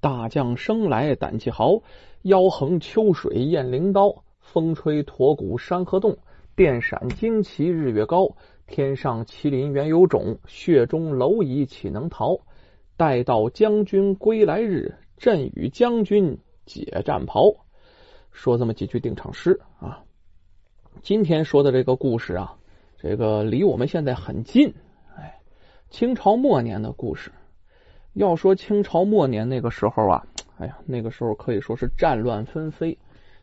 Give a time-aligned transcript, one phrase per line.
[0.00, 1.82] 大将生来胆气豪，
[2.22, 6.16] 腰横秋水雁翎刀，风吹驼骨山河动，
[6.56, 8.36] 电闪旌旗日月高。
[8.66, 12.38] 天上麒麟原有种，血中蝼蚁岂能逃？
[12.96, 17.52] 待到将军归来日，朕与将军解战袍。
[18.30, 20.04] 说这么几句定场诗啊。
[21.02, 22.56] 今天说的这个故事啊，
[22.98, 24.72] 这个离我们现在很近。
[25.16, 25.40] 哎，
[25.90, 27.32] 清朝末年的故事。
[28.14, 30.26] 要说清朝末年那个时候啊，
[30.58, 32.98] 哎呀，那个时候可以说是战乱纷飞，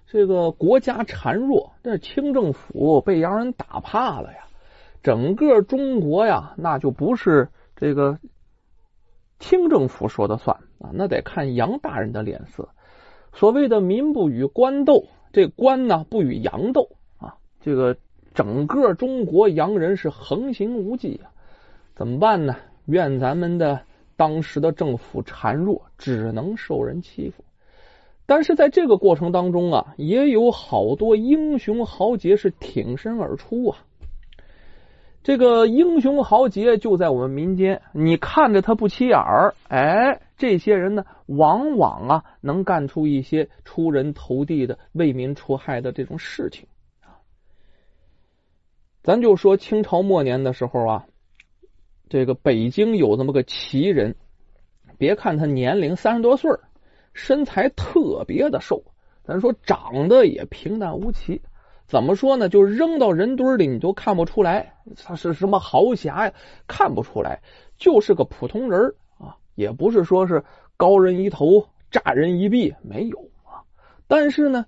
[0.07, 4.39] 这个国家孱弱，这清政府被洋人打怕了呀。
[5.01, 8.19] 整个中国呀，那就不是这个
[9.39, 12.67] 清政府说的算啊，那得看洋大人的脸色。
[13.33, 16.89] 所谓的民不与官斗，这官呢不与洋斗
[17.19, 17.35] 啊。
[17.61, 17.95] 这个
[18.33, 21.31] 整个中国洋人是横行无忌啊，
[21.95, 22.57] 怎么办呢？
[22.85, 23.81] 怨咱们的。
[24.17, 27.45] 当时的政府孱弱，只能受人欺负。
[28.25, 33.77] 但是在这个过程当中啊，也有好多英雄豪杰是挺身而出啊。
[35.23, 46.67] 这个英雄豪杰就在我们民间，你看着他不起眼儿，哎，这些人呢，往往啊能干出一些出人头地的、为民除害的这种事情
[47.01, 47.21] 啊。
[49.03, 51.05] 咱就说清朝末年的时候啊。
[52.09, 54.15] 这个北京有这么个奇人，
[54.97, 56.51] 别看他年龄三十多岁
[57.13, 58.83] 身材特别的瘦，
[59.23, 61.41] 咱说长得也平淡无奇。
[61.85, 62.49] 怎么说呢？
[62.49, 66.33] 就扔到人堆里，你都看不出来他是什么豪侠呀，
[66.67, 67.41] 看不出来，
[67.77, 70.43] 就是个普通人啊，也不是说是
[70.75, 73.63] 高人一头炸人一臂，没有啊。
[74.05, 74.65] 但是呢，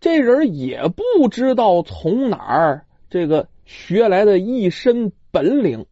[0.00, 5.84] 这人也不知道从哪儿这个学来的一身本领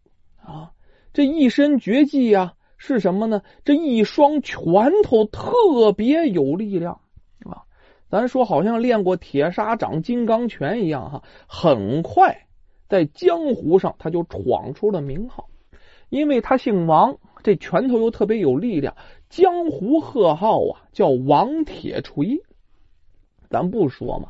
[0.43, 0.73] 啊。
[1.13, 3.43] 这一身绝技呀，是什么呢？
[3.65, 7.01] 这一双拳头特别有力量
[7.45, 7.65] 啊！
[8.09, 11.23] 咱说好像练过铁砂掌、金刚拳一样哈。
[11.47, 12.47] 很快
[12.89, 15.49] 在江湖上他就闯出了名号，
[16.09, 18.97] 因为他姓王，这拳头又特别有力量，
[19.29, 22.41] 江湖贺号啊叫王铁锤。
[23.49, 24.29] 咱不说嘛，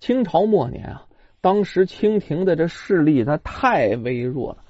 [0.00, 1.06] 清朝末年啊，
[1.40, 4.64] 当时清廷的这势力那太微弱了。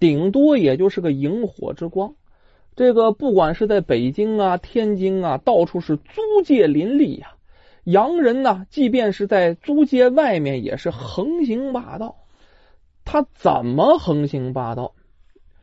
[0.00, 2.14] 顶多也就是个萤火之光，
[2.74, 7.34] 这个不管是在北京啊、天津啊，到处是租界林立呀。
[7.84, 12.16] 洋人呢，即便是在租界外面，也是横行霸道。
[13.04, 14.94] 他怎么横行霸道？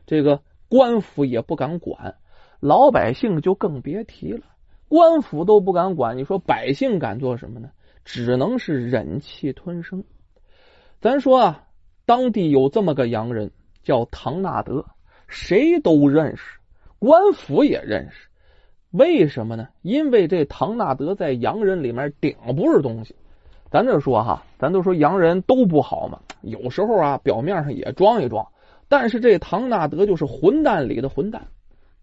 [0.06, 2.14] 这个官府也不敢管，
[2.60, 4.42] 老百姓就更别提了。
[4.88, 7.70] 官府都不敢管，你说百姓敢做什么呢？
[8.04, 10.04] 只能是忍气吞声。
[11.00, 11.64] 咱说啊，
[12.06, 13.50] 当地有这么个洋人。
[13.88, 14.84] 叫唐纳德，
[15.28, 16.58] 谁都认识，
[16.98, 18.28] 官府也认识。
[18.90, 19.68] 为什么呢？
[19.80, 23.16] 因为这唐纳德在洋人里面顶不是东西。
[23.70, 28.46] 咱就说哈，咱都说洋人都不好嘛，有时候啊，表面上也装一装。
[28.88, 31.46] 但是这唐纳德就是混蛋里的混蛋，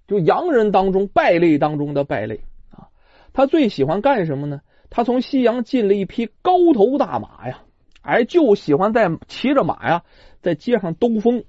[0.07, 2.41] 就洋人当中败类当中的败类
[2.71, 2.89] 啊。
[3.31, 4.59] 他最喜欢干什么呢？
[4.89, 7.59] 他从西洋进了一匹高头大马呀，
[8.01, 10.01] 哎，就喜欢在骑着马呀，
[10.41, 11.43] 在街上兜风。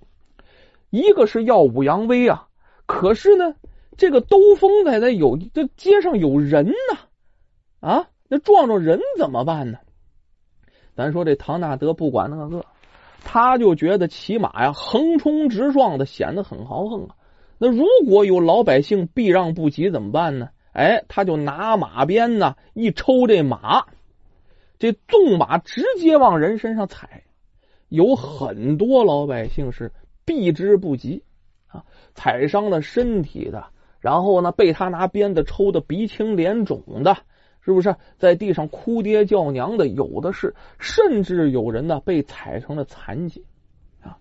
[0.97, 2.49] 一个是耀武扬威啊，
[2.87, 3.55] 可是呢，
[3.99, 6.99] 这个兜风在那有这街上有人呢
[7.81, 9.79] 啊，那撞着人怎么办呢？
[10.95, 12.65] 咱说这唐纳德不管那个，
[13.23, 17.15] 他就觉得骑马呀横冲直撞的显得很豪横啊。
[17.59, 20.49] 那如果有老百姓避让不及怎么办呢？
[20.73, 23.85] 哎，他就拿马鞭呢一抽这马，
[24.79, 27.25] 这纵马直接往人身上踩，
[27.89, 29.93] 有很多老百姓是。
[30.27, 31.23] 避之不及
[31.69, 31.83] 啊！
[32.15, 33.65] 踩伤了身体的，
[34.01, 37.17] 然后呢，被他拿鞭子抽的鼻青脸肿的，
[37.61, 39.87] 是不是在地上哭爹叫娘的？
[39.87, 43.45] 有的是，甚至有人呢被踩成了残疾
[44.03, 44.19] 啊！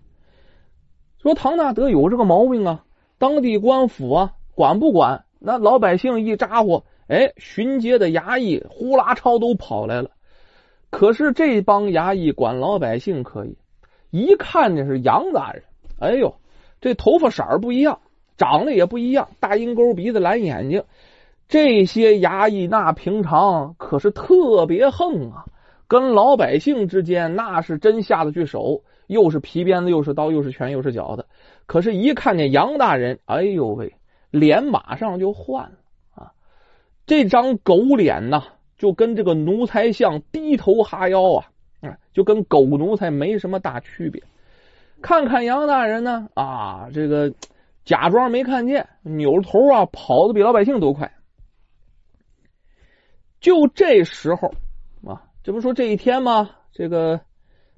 [1.20, 2.84] 说唐纳德有这个毛病啊，
[3.18, 5.24] 当地官府啊管不管？
[5.38, 10.10] 那老百姓一咋呼，哎，巡街的衙役呼啦超都跑来了。
[10.88, 13.58] 可是这帮衙役管老百姓可以，
[14.10, 15.62] 一看见是杨大人。
[15.98, 16.36] 哎呦，
[16.80, 18.00] 这头发色儿不一样，
[18.36, 20.84] 长得也不一样，大鹰钩鼻子，蓝眼睛。
[21.48, 25.44] 这些衙役那平常可是特别横啊，
[25.86, 31.26] 跟老百姓之间那是真下得去手，又是皮鞭子，又是刀，又是拳，又是脚的。
[31.66, 33.94] 可是，一看见杨大人，哎呦喂，
[34.30, 35.78] 脸马上就换了
[36.14, 36.32] 啊！
[37.06, 38.42] 这张狗脸呐，
[38.76, 41.46] 就跟这个奴才像低头哈腰啊，
[41.80, 44.22] 啊，就跟狗奴才没什么大区别。
[45.02, 47.32] 看看杨大人呢啊，这个
[47.84, 51.12] 假装没看见，扭头啊跑的比老百姓都快。
[53.40, 54.52] 就这时候
[55.06, 56.50] 啊，这不说这一天吗？
[56.72, 57.20] 这个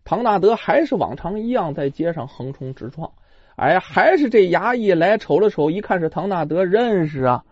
[0.05, 3.13] 唐纳德还是往常一样在街上横冲直撞。
[3.57, 7.45] 哎，还是这衙役来瞅了瞅，一看是唐纳德，认识啊，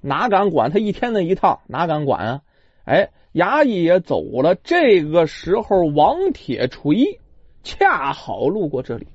[0.00, 2.42] 哪敢管他一天那一趟，哪敢管啊？
[2.84, 4.54] 哎，衙役也走了。
[4.54, 7.18] 这个时候，王铁锤
[7.62, 9.08] 恰好路过这里，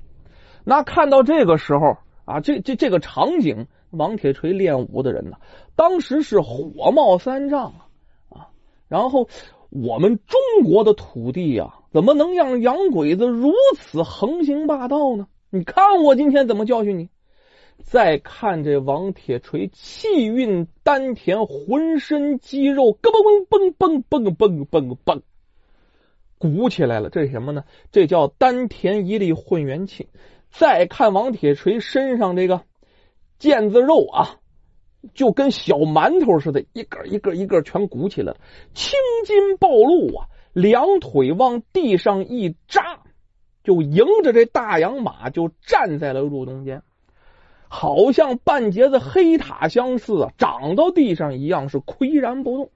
[0.64, 5.36] 那看到这个时候啊，这这这个场景，王铁锤练武的人呢，
[5.74, 7.88] 当时是火冒三丈啊
[8.28, 8.48] 啊！
[8.88, 9.28] 然后
[9.70, 15.26] 我们中国的土地呀，怎么能让洋鬼子如此横行霸道呢？
[15.50, 17.08] 你看我今天怎么教训你？
[17.82, 25.22] 再看这王铁锤，气运丹田，浑身肌肉咯嘣嘣嘣嘣嘣嘣嘣
[26.38, 27.08] 鼓起来了。
[27.08, 27.64] 这是什么呢？
[27.90, 30.08] 这叫丹田一力混元气。
[30.50, 32.62] 再看王铁锤身上这个
[33.38, 34.36] 腱子肉啊，
[35.14, 38.38] 就跟小馒头似的，一个一个一个全鼓起来了，
[38.74, 43.00] 青筋暴露啊，两腿往地上一扎。
[43.62, 46.82] 就迎着这大洋马就站在了路中间，
[47.68, 52.70] 好像半截子黑塔相似啊，长到地上一样是岿然不动。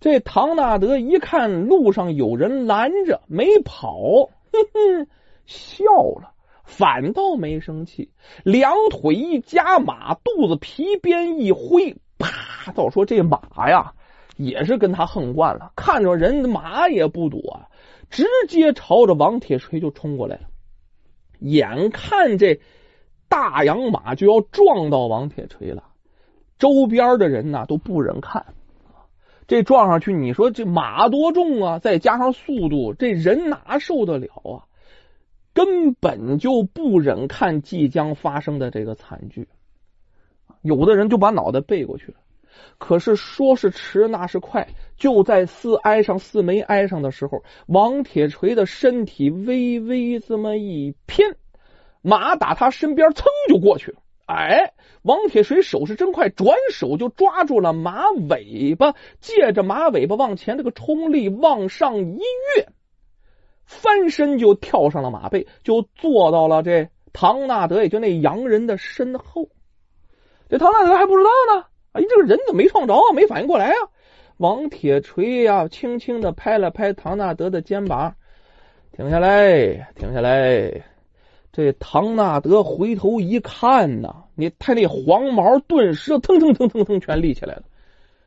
[0.00, 5.06] 这唐纳德一看路上有人拦着，没跑，哼哼，
[5.44, 5.84] 笑
[6.22, 6.32] 了，
[6.66, 8.10] 反倒没生气，
[8.44, 12.72] 两腿一夹马肚子皮鞭一挥，啪！
[12.74, 13.40] 倒说这马
[13.70, 13.94] 呀，
[14.36, 17.62] 也是跟他横惯了，看着人马也不躲。
[18.10, 20.42] 直接朝着王铁锤就冲过来了，
[21.38, 22.60] 眼看这
[23.28, 25.84] 大洋马就要撞到王铁锤了，
[26.58, 28.46] 周边的人呢都不忍看，
[29.46, 31.78] 这撞上去，你说这马多重啊？
[31.78, 34.66] 再加上速度，这人哪受得了啊？
[35.56, 39.48] 根本就不忍看即将发生的这个惨剧，
[40.60, 42.18] 有的人就把脑袋背过去了。
[42.76, 44.68] 可是说是迟，那是快。
[44.98, 51.36] 就在似挨上似没挨上的时候，王铁锤的身体微微这么一偏，
[52.02, 54.02] 马打他身边，噌就过去了。
[54.26, 62.68] 哎，王铁锤手是真快，转手就抓住了马尾巴，借着马尾巴往前这个冲力往上一跃，
[63.66, 69.48] 翻身就跳上了马背，就坐到了这唐纳德，也就那洋人的身后。
[70.48, 71.66] 这唐纳德还不知道呢。
[71.92, 73.12] 哎，这个人怎么没撞着啊？
[73.14, 73.76] 没反应过来啊！
[74.36, 78.14] 王铁锤呀，轻轻的拍了拍唐纳德的肩膀，
[78.92, 80.84] 停下来，停下来。
[81.52, 87.62] 这唐纳德回头一看呐，你他那黄毛顿时腾腾腾腾腾全立起来了，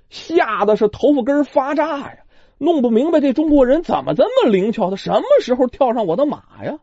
[0.10, 2.18] 吓得是头发根发炸呀，
[2.60, 6.78] 弄不明白这中国人怎么这么灵巧，他什么时候跳上我的马呀？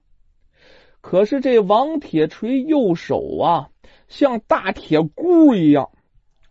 [1.00, 3.69] 可是这王铁锤右手啊，
[4.08, 5.90] 像大铁箍一样。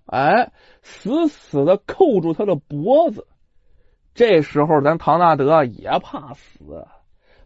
[0.06, 0.51] 哎，
[0.81, 3.27] 死死的扣住他的脖子。
[4.13, 6.88] 这时候，咱唐纳德也怕死，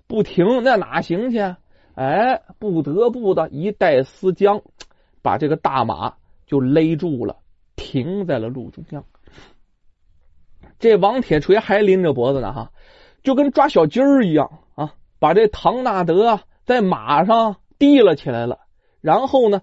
[0.06, 1.40] 不停那哪行去？
[1.96, 4.62] 哎，不得不的一带丝缰，
[5.22, 6.14] 把这个大马
[6.46, 7.38] 就勒住了，
[7.76, 9.04] 停在了路中央。
[10.80, 12.72] 这王铁锤还拎着脖子呢，哈，
[13.22, 18.60] 就跟抓小鸡儿一样啊，把这唐纳德在马上提了起来了，
[19.02, 19.62] 然后呢？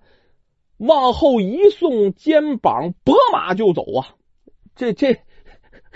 [0.79, 4.09] 往后一送，肩膀拨马就走啊！
[4.75, 5.17] 这这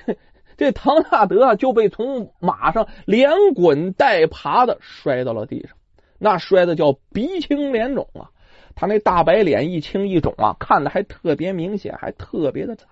[0.57, 5.77] 这唐纳德就被从马上连滚带爬的摔到了地上，
[6.19, 8.31] 那摔的叫鼻青脸肿啊！
[8.75, 12.89] 他那大白脸一青一肿啊，看的还特别明显，还特别的惨。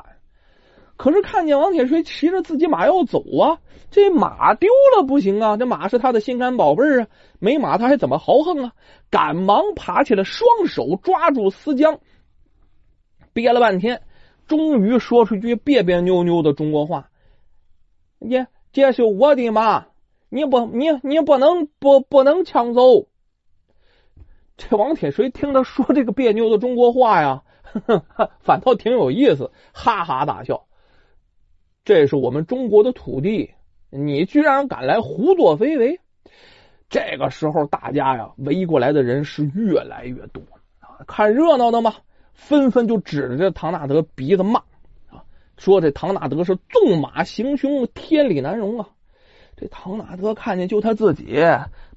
[0.98, 5.56] 可是看见王铁锤骑着自己马要走啊，这马丢了不行啊！
[5.56, 7.06] 这马是他的心肝宝贝儿啊，
[7.38, 8.72] 没马他还怎么豪横啊？
[9.08, 12.00] 赶忙爬起来，双手抓住丝缰，
[13.32, 14.02] 憋了半天，
[14.48, 17.10] 终于说出一句别别扭扭的中国话
[18.18, 19.86] ：“你这是我的马，
[20.28, 23.06] 你不你你不能不不能抢走。”
[24.58, 27.44] 这王铁锤听他说这个别扭的中国话呀，
[28.42, 30.64] 反倒挺有意思，哈哈大笑。
[31.88, 33.54] 这是我们中国的土地，
[33.88, 35.98] 你居然敢来胡作非为！
[36.90, 40.42] 这个时候，大家呀围过来的人是越来越多
[40.80, 41.94] 啊，看热闹的嘛，
[42.34, 44.60] 纷纷就指着这唐纳德鼻子骂
[45.08, 45.24] 啊，
[45.56, 48.90] 说这唐纳德是纵马行凶，天理难容啊！
[49.56, 51.38] 这唐纳德看见就他自己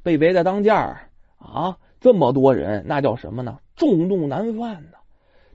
[0.04, 3.60] 被围在当间儿啊，这么多人，那叫什么呢？
[3.76, 5.00] 众怒难犯呢！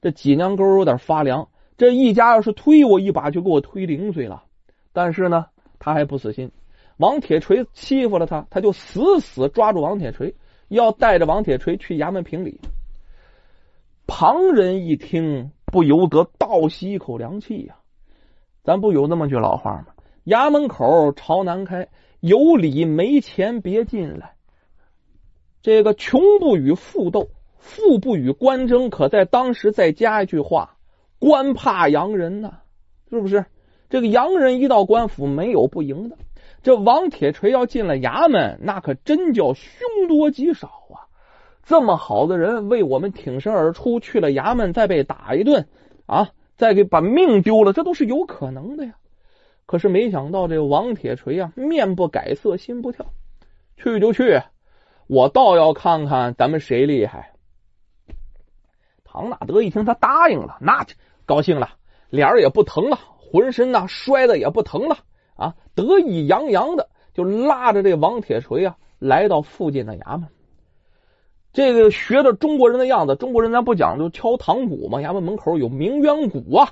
[0.02, 1.48] 这脊梁沟有点发凉。
[1.76, 4.44] 这一家要是推我一把，就给我推零碎了。
[4.92, 5.46] 但是呢，
[5.78, 6.50] 他还不死心。
[6.96, 10.34] 王铁锤欺负了他，他就死死抓住王铁锤，
[10.68, 12.60] 要带着王铁锤去衙门评理。
[14.06, 17.76] 旁人一听，不由得倒吸一口凉气呀！
[18.62, 19.88] 咱不有那么句老话吗？
[20.24, 21.88] 衙门口朝南开，
[22.20, 24.34] 有理没钱别进来。
[25.60, 27.28] 这个穷不与富斗，
[27.58, 28.88] 富不与官争。
[28.88, 30.75] 可在当时再加一句话：
[31.18, 32.58] 官怕洋人呐，
[33.10, 33.46] 是不是？
[33.88, 36.16] 这个洋人一到官府，没有不赢的。
[36.62, 41.06] 这王铁锤要进了衙门，那可真叫凶多吉少啊！
[41.62, 45.68] 这么好的人为我们挺身而出，去了衙门再被打一顿
[46.06, 48.94] 啊，再给把命丢了，这都是有可能的呀。
[49.66, 53.06] 可是没想到这王铁锤啊，面不改色心不跳，
[53.76, 54.40] 去就去，
[55.06, 57.32] 我倒要看看咱们谁厉害。
[59.16, 60.84] 唐纳德一听他答应了，那
[61.24, 61.70] 高兴了，
[62.10, 64.98] 脸儿也不疼了，浑身呐摔的也不疼了
[65.36, 70.28] 啊，得意洋洋的就拉着这王铁锤啊，来到附近的衙门。
[71.54, 74.98] 这个学着中国人的样子，中国人咱不讲究敲堂鼓吗？
[74.98, 76.68] 衙门门口有鸣冤鼓啊。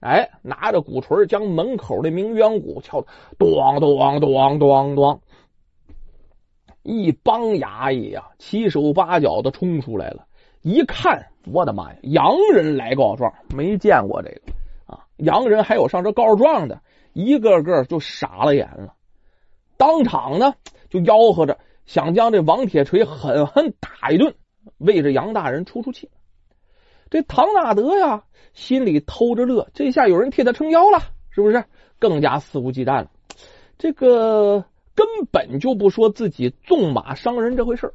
[0.00, 3.04] 哎，拿着鼓槌将门口的鸣冤鼓敲，
[3.38, 5.20] 咚咚咚咚咚，
[6.82, 10.24] 一帮衙役呀，七手八脚的冲出来了。
[10.62, 14.40] 一看，我的妈呀，洋人来告状，没见过这个
[14.86, 15.04] 啊！
[15.16, 16.80] 洋人还有上这告状的，
[17.12, 18.94] 一个个就傻了眼了，
[19.76, 20.54] 当场呢
[20.88, 24.34] 就吆喝着想将这王铁锤狠狠打一顿，
[24.78, 26.10] 为这杨大人出出气。
[27.10, 28.24] 这唐纳德呀。
[28.54, 30.98] 心里偷着乐，这下有人替他撑腰了，
[31.30, 31.64] 是不是？
[31.98, 33.10] 更加肆无忌惮了。
[33.78, 34.62] 这个
[34.94, 37.94] 根本就不说自己纵马伤人这回事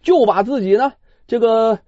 [0.00, 0.94] 就把自己呢
[1.26, 1.78] 这个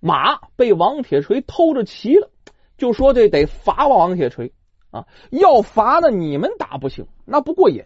[0.00, 2.30] 马被王铁锤偷着骑了，
[2.78, 4.52] 就说这得罚王铁锤
[4.90, 5.06] 啊！
[5.30, 7.84] 要罚呢，你们打不行，那不过瘾。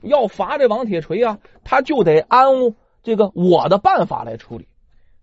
[0.00, 4.66] 要罚这王铁锤啊，他就得按这个我的办法来处理。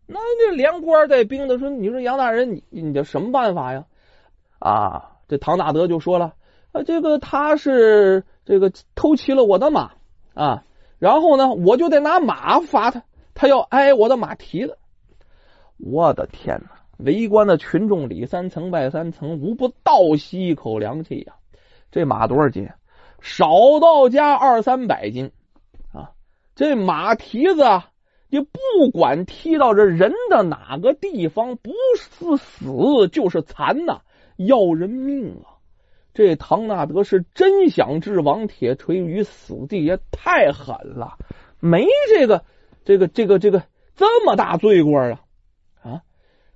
[0.07, 3.85] 那这连官带兵的说：“你说杨大人，你你这什么办法呀？”
[4.59, 6.35] 啊，这唐纳德就说了
[6.71, 9.91] ：“啊，这个他是这个偷骑了我的马
[10.33, 10.63] 啊，
[10.97, 14.77] 然后呢，我就得拿马罚他，他要挨我的马蹄子。”
[15.79, 16.71] 我的天哪！
[16.97, 21.33] 围观的群众里三层外三层，无不倒吸一口凉气呀。
[21.91, 22.69] 这马多少斤？
[23.21, 23.47] 少
[23.81, 25.31] 到家二三百斤
[25.93, 26.11] 啊！
[26.55, 27.63] 这马蹄子。
[28.31, 34.01] 你不管踢到这人的哪个地方，不是死就是残呐，
[34.37, 35.57] 要人命啊！
[36.13, 41.17] 这唐纳德是真想置王铁锤于死地，也太狠了，
[41.59, 42.43] 没这个
[42.85, 43.63] 这个这个这个
[43.95, 45.21] 这么大罪过啊！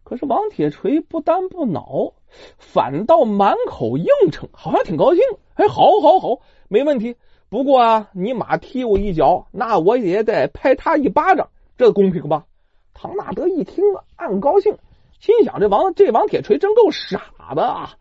[0.03, 2.13] 可是王铁锤不但不恼，
[2.57, 5.23] 反倒满口应承，好像挺高兴。
[5.55, 7.15] 哎，好，好，好，没问题。
[7.49, 11.47] 不过啊，你马踢我一脚，那我也得拍他一巴掌。
[11.77, 12.45] 这公平吧？
[12.93, 13.83] 唐纳德一听
[14.15, 14.77] 暗高兴，
[15.19, 17.21] 心想：这王这王铁锤真够傻
[17.55, 17.93] 的啊！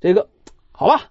[0.00, 0.28] 这个
[0.72, 1.02] 好吧，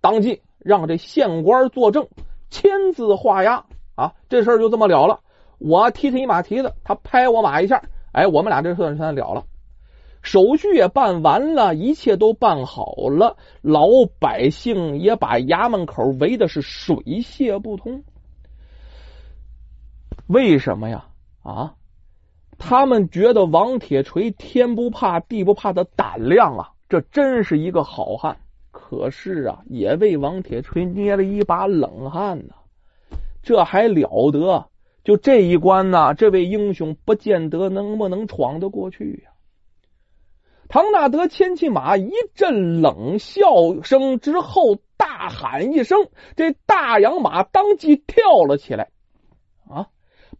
[0.00, 2.06] 当即让这县官作证，
[2.50, 3.64] 签字画押
[3.94, 5.20] 啊，这事儿就这么了了。
[5.58, 9.44] 我踢他一马蹄子，他拍我马一下，哎，我们俩这算算了了。
[10.26, 13.86] 手续也办完了，一切都办好了，老
[14.18, 18.02] 百姓也把衙门口围的是水泄不通。
[20.26, 21.06] 为什么呀？
[21.44, 21.74] 啊！
[22.58, 28.38] 他们觉得王铁锤天不怕地不怕的胆量啊，这真是一个好汉。
[28.72, 32.54] 可是啊，也为王铁锤捏了一把冷汗呢。
[33.44, 34.66] 这还了得？
[35.04, 39.30] 就这一关呢，这位英雄不见得能不能闯得过去呀。
[40.68, 48.90] 唐纳德牵起马，一阵冷笑声之后，大喊一声，这大洋马当即跳了起来。
[49.68, 49.88] 啊！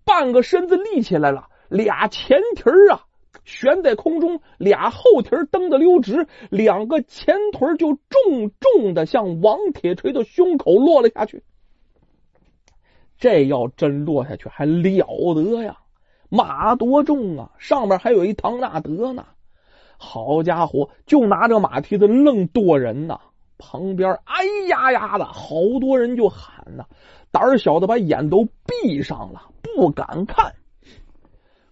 [0.04, 3.06] 半个身子立起来了，俩前蹄儿啊
[3.44, 11.42] 悬在空中，俩后蹄儿蹬的溜直，两个前腿就重重的向王铁锤的胸口落了下去。
[13.18, 15.78] 这要真落下去还了得呀？
[16.28, 17.50] 马多重啊？
[17.58, 19.26] 上面还有一唐纳德呢。
[19.98, 23.20] 好家伙，就拿着马蹄子愣剁人呐！
[23.58, 26.84] 旁边哎呀呀的好多人就喊呐，
[27.30, 29.50] 胆小的把眼都闭上了。
[29.62, 30.54] 不敢看，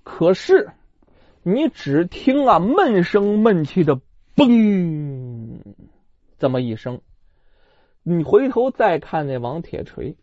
[0.03, 0.71] 可是
[1.43, 4.01] 你只听啊闷声闷气的
[4.37, 5.61] 嘣
[6.39, 7.01] 这么一声，
[8.03, 10.17] 你回头再看那王铁锤，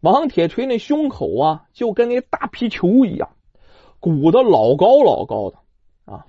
[0.00, 3.30] 王铁锤那胸口啊就跟那大皮球一样，
[4.00, 5.58] 鼓的老高老高的
[6.04, 6.26] 啊，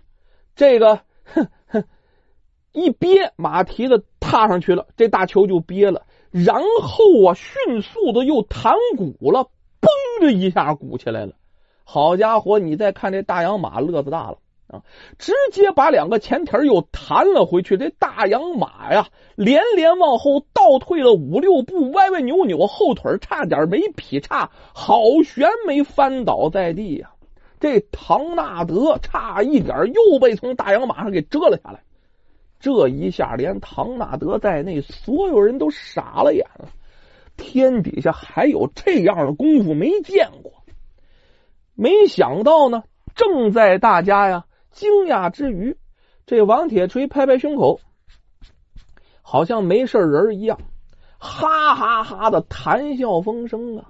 [0.55, 1.01] 这个
[1.33, 1.83] 哼哼
[2.71, 9.49] 一憋马蹄子踏上去了，这大球就憋了，然后啊迅速的又弹鼓了。
[9.83, 11.33] 嘣的一下鼓起来了，
[11.83, 12.57] 好家伙！
[12.57, 14.37] 你再看这大洋马，乐子大了
[14.67, 14.81] 啊！
[15.17, 17.75] 直接把两个前蹄又弹了回去。
[17.75, 27.12] 这大洋马呀，连连往后倒退了五六步，歪歪扭扭，后腿差点没劈叉，好悬没翻倒在地呀！
[27.63, 31.81] 这唐纳德差一点又被从大洋马上给折了下来。
[32.59, 36.67] 这一下，连唐纳德在内，所有人都傻了眼了。
[37.37, 40.51] 天底下还有这样的功夫没见过？
[41.73, 42.83] 没想到呢！
[43.15, 45.77] 正在大家呀惊讶之余，
[46.25, 47.79] 这王铁锤拍拍胸口，
[49.21, 50.59] 好像没事人一样，
[51.17, 53.89] 哈哈哈的谈笑风生啊，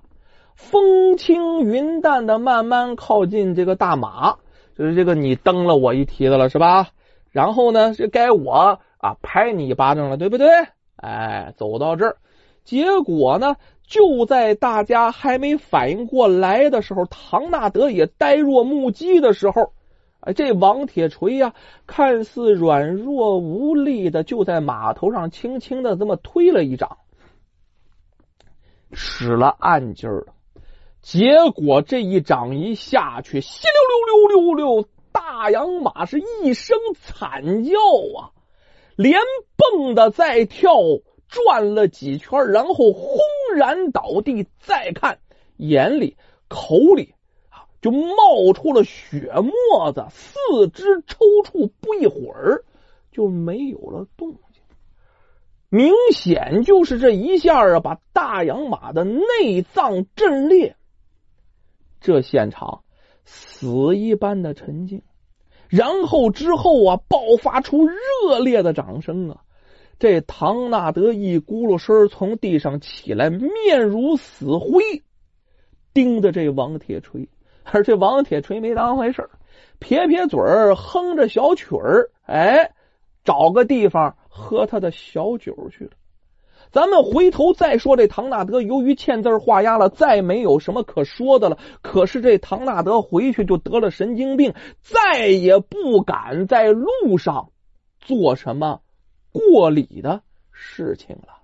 [0.55, 4.37] 风轻云淡的慢慢靠近这个大马，
[4.77, 6.87] 就是这个你蹬了我一蹄子了是吧？
[7.31, 10.47] 然后呢，是该我啊拍你一巴掌了，对不对？
[10.95, 12.17] 哎，走到这儿，
[12.63, 13.55] 结果呢？
[13.85, 19.73] 就在大家还没反应过来的时候，唐纳德也呆若木鸡的时候，
[20.21, 21.53] 哎，这王铁锤呀，
[21.85, 26.97] 看似软弱无力的，就在马头上轻轻的这么推了一掌，
[28.93, 30.27] 使了暗劲儿了。
[31.03, 37.77] 结果这一掌一下去，稀溜溜溜溜溜，大洋马是一声惨叫
[38.17, 38.31] 啊，
[38.95, 39.21] 连
[39.55, 40.73] 蹦的再跳。
[41.27, 43.17] 转了几圈，然后轰
[43.55, 44.45] 然倒地。
[44.59, 45.17] 再看，
[45.57, 46.15] 眼里、
[46.47, 47.15] 口里
[47.49, 52.63] 啊，就冒出了血沫子，四肢抽搐，不一会儿
[53.11, 54.61] 就没有了动静。
[55.69, 60.75] 明显就是这一下啊，把大洋马的内脏震裂。
[62.03, 62.83] 这现场
[63.23, 65.01] 死一般的沉静，
[65.69, 69.41] 然后之后啊，爆发出热烈的掌声啊。
[69.99, 74.83] 这唐纳德一咕噜声从地上起来，面如死灰，
[75.93, 77.29] 盯着这王铁锤。
[77.63, 79.29] 而这王铁锤没当回事
[79.79, 82.73] 撇撇嘴儿，哼着小曲儿，哎，
[83.23, 85.91] 找个地方喝他的小酒去了。
[86.73, 91.59] 咱们回头再说这唐纳德，由于签字画押了，再没有什么可说的了。
[91.83, 97.51] 可是这唐纳德回去就得了神经病，再也不敢在路上
[97.99, 98.81] 做什么。
[99.31, 101.42] 过礼的事情了。